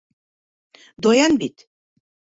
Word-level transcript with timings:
Даян 1.05 1.33
бит... 1.45 1.57